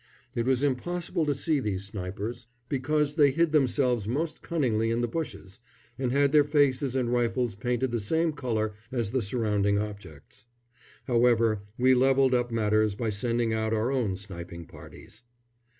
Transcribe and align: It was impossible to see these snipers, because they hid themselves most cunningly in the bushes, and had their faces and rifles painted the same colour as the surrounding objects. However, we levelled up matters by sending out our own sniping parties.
It 0.33 0.47
was 0.47 0.63
impossible 0.63 1.27
to 1.27 1.35
see 1.35 1.59
these 1.59 1.85
snipers, 1.85 2.47
because 2.67 3.13
they 3.13 3.29
hid 3.29 3.51
themselves 3.51 4.07
most 4.07 4.41
cunningly 4.41 4.89
in 4.89 5.01
the 5.01 5.07
bushes, 5.07 5.59
and 5.95 6.11
had 6.11 6.31
their 6.31 6.43
faces 6.43 6.95
and 6.95 7.13
rifles 7.13 7.53
painted 7.53 7.91
the 7.91 7.99
same 7.99 8.33
colour 8.33 8.73
as 8.91 9.11
the 9.11 9.21
surrounding 9.21 9.77
objects. 9.77 10.47
However, 11.05 11.61
we 11.77 11.93
levelled 11.93 12.33
up 12.33 12.49
matters 12.51 12.95
by 12.95 13.11
sending 13.11 13.53
out 13.53 13.73
our 13.75 13.91
own 13.91 14.15
sniping 14.15 14.65
parties. 14.65 15.21